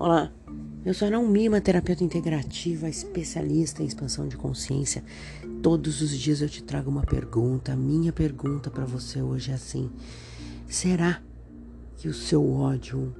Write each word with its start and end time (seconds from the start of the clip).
Olá, 0.00 0.30
eu 0.84 0.94
sou 0.94 1.08
a 1.08 1.10
Naomi, 1.10 1.48
uma 1.48 1.60
terapeuta 1.60 2.04
integrativa, 2.04 2.88
especialista 2.88 3.82
em 3.82 3.86
expansão 3.86 4.28
de 4.28 4.36
consciência. 4.36 5.02
Todos 5.60 6.00
os 6.00 6.16
dias 6.16 6.40
eu 6.40 6.48
te 6.48 6.62
trago 6.62 6.88
uma 6.88 7.02
pergunta. 7.02 7.72
A 7.72 7.76
minha 7.76 8.12
pergunta 8.12 8.70
para 8.70 8.84
você 8.84 9.20
hoje 9.20 9.50
é 9.50 9.54
assim: 9.54 9.90
será 10.68 11.20
que 11.96 12.06
o 12.06 12.14
seu 12.14 12.48
ódio, 12.48 13.12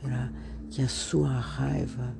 será 0.00 0.32
que 0.70 0.80
a 0.80 0.86
sua 0.86 1.30
raiva 1.30 2.14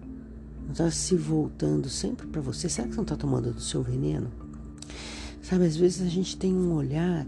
não 0.64 0.72
está 0.72 0.90
se 0.90 1.14
voltando 1.14 1.88
sempre 1.88 2.26
para 2.26 2.40
você? 2.40 2.68
Será 2.68 2.88
que 2.88 2.94
você 2.94 2.96
não 2.96 3.04
está 3.04 3.16
tomando 3.16 3.52
do 3.52 3.60
seu 3.60 3.80
veneno? 3.80 4.28
Sabe, 5.40 5.66
às 5.66 5.76
vezes 5.76 6.04
a 6.04 6.10
gente 6.10 6.36
tem 6.36 6.52
um 6.52 6.74
olhar 6.74 7.24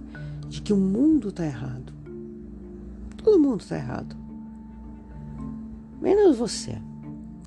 de 0.49 0.61
que 0.61 0.72
o 0.72 0.76
mundo 0.76 1.29
está 1.29 1.46
errado. 1.46 1.93
Todo 3.18 3.39
mundo 3.39 3.61
está 3.61 3.76
errado 3.76 4.21
menos 6.02 6.36
você. 6.36 6.76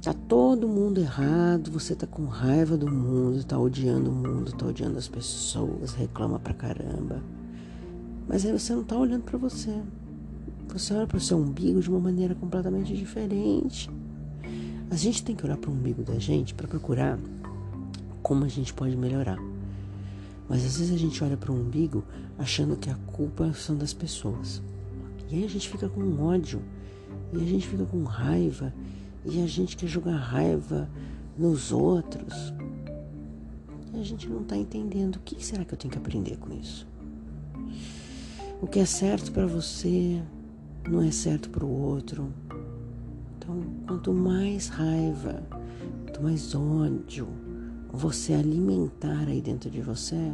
Tá 0.02 0.14
todo 0.14 0.68
mundo 0.68 1.02
errado, 1.02 1.70
você 1.70 1.94
tá 1.94 2.08
com 2.08 2.26
raiva 2.26 2.78
do 2.78 2.90
mundo, 2.90 3.44
tá 3.44 3.60
odiando 3.60 4.10
o 4.10 4.14
mundo, 4.14 4.54
tá 4.54 4.66
odiando 4.66 4.98
as 4.98 5.08
pessoas, 5.08 5.94
reclama 5.94 6.40
pra 6.40 6.54
caramba. 6.54 7.22
Mas 8.28 8.46
aí 8.46 8.52
você 8.52 8.74
não 8.74 8.84
tá 8.84 8.98
olhando 8.98 9.24
para 9.24 9.38
você. 9.38 9.76
Você 10.70 10.94
olha 10.94 11.08
para 11.08 11.18
o 11.18 11.22
seu 11.22 11.38
umbigo 11.38 11.82
de 11.82 11.90
uma 11.90 12.00
maneira 12.00 12.34
completamente 12.34 12.96
diferente. 12.96 13.90
A 14.90 14.96
gente 14.96 15.24
tem 15.24 15.36
que 15.36 15.44
olhar 15.46 15.58
para 15.58 15.70
o 15.70 15.74
umbigo 15.74 16.04
da 16.04 16.18
gente 16.18 16.54
para 16.54 16.68
procurar 16.68 17.20
como 18.22 18.46
a 18.46 18.48
gente 18.48 18.74
pode 18.74 18.96
melhorar. 18.96 19.40
Mas 20.48 20.64
às 20.64 20.78
vezes 20.78 20.94
a 20.94 20.98
gente 20.98 21.22
olha 21.24 21.36
para 21.36 21.52
o 21.52 21.56
umbigo 21.56 22.04
achando 22.38 22.78
que 22.78 22.90
a 22.90 22.96
culpa 23.08 23.52
são 23.54 23.76
das 23.76 23.94
pessoas. 23.94 24.62
E 25.30 25.36
aí 25.36 25.46
a 25.46 25.50
gente 25.50 25.70
fica 25.70 25.90
com 25.90 26.22
ódio 26.22 26.62
e 27.34 27.38
a 27.38 27.46
gente 27.46 27.68
fica 27.68 27.86
com 27.86 28.04
raiva 28.04 28.74
e 29.26 29.42
a 29.42 29.48
gente 29.48 29.76
quer 29.76 29.88
jogar 29.88 30.16
raiva 30.16 30.90
nos 31.38 31.72
outros. 31.72 32.54
E 33.94 34.00
a 34.00 34.04
gente 34.04 34.28
não 34.30 34.42
está 34.42 34.56
entendendo 34.56 35.16
o 35.16 35.20
que 35.20 35.44
será 35.44 35.66
que 35.66 35.74
eu 35.74 35.78
tenho 35.78 35.92
que 35.92 35.98
aprender 35.98 36.38
com 36.38 36.54
isso. 36.54 36.88
O 38.62 38.68
que 38.68 38.80
é 38.80 38.86
certo 38.86 39.32
para 39.32 39.46
você 39.46 40.22
não 40.90 41.02
é 41.02 41.12
certo 41.12 41.50
para 41.50 41.66
o 41.66 41.70
outro. 41.70 42.32
Então, 43.38 43.62
quanto 43.88 44.14
mais 44.14 44.68
raiva, 44.68 45.44
quanto 46.06 46.24
mais 46.24 46.54
ódio 46.56 47.28
você 47.92 48.34
alimentar 48.34 49.28
aí 49.28 49.42
dentro 49.42 49.70
de 49.70 49.82
você, 49.82 50.34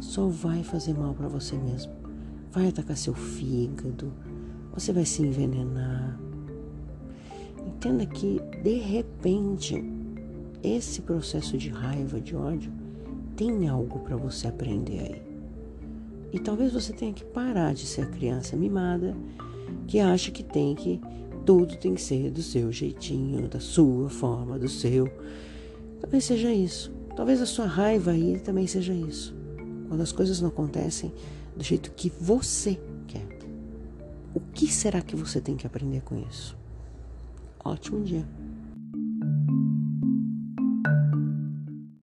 só 0.00 0.26
vai 0.26 0.62
fazer 0.62 0.94
mal 0.94 1.14
para 1.14 1.28
você 1.28 1.56
mesmo. 1.56 2.03
Vai 2.54 2.68
atacar 2.68 2.96
seu 2.96 3.14
fígado, 3.14 4.12
você 4.72 4.92
vai 4.92 5.04
se 5.04 5.22
envenenar. 5.22 6.16
Entenda 7.66 8.06
que, 8.06 8.40
de 8.62 8.74
repente, 8.78 9.84
esse 10.62 11.02
processo 11.02 11.58
de 11.58 11.68
raiva, 11.68 12.20
de 12.20 12.36
ódio, 12.36 12.72
tem 13.34 13.68
algo 13.68 13.98
para 13.98 14.16
você 14.16 14.46
aprender 14.46 15.00
aí. 15.00 15.22
E 16.32 16.38
talvez 16.38 16.72
você 16.72 16.92
tenha 16.92 17.12
que 17.12 17.24
parar 17.24 17.74
de 17.74 17.86
ser 17.86 18.02
a 18.02 18.06
criança 18.06 18.56
mimada 18.56 19.16
que 19.88 19.98
acha 19.98 20.30
que 20.30 20.44
tem 20.44 20.76
que 20.76 21.00
tudo 21.44 21.76
tem 21.76 21.94
que 21.94 22.00
ser 22.00 22.30
do 22.30 22.42
seu 22.42 22.72
jeitinho, 22.72 23.48
da 23.48 23.60
sua 23.60 24.08
forma, 24.08 24.58
do 24.58 24.68
seu. 24.68 25.10
Talvez 26.00 26.24
seja 26.24 26.52
isso. 26.52 26.92
Talvez 27.16 27.42
a 27.42 27.46
sua 27.46 27.66
raiva 27.66 28.12
aí 28.12 28.38
também 28.38 28.66
seja 28.66 28.94
isso. 28.94 29.34
Quando 29.88 30.00
as 30.00 30.12
coisas 30.12 30.40
não 30.40 30.48
acontecem 30.48 31.12
do 31.56 31.62
jeito 31.62 31.90
que 31.92 32.10
você 32.20 32.78
o 34.34 34.40
que 34.40 34.66
será 34.66 35.00
que 35.00 35.14
você 35.14 35.40
tem 35.40 35.56
que 35.56 35.66
aprender 35.66 36.02
com 36.02 36.18
isso? 36.28 36.56
Ótimo 37.64 38.02
dia! 38.02 38.26